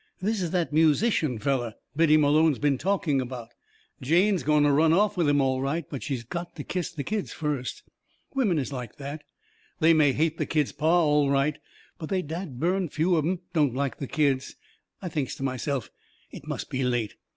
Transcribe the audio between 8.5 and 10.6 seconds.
is like that. They may hate the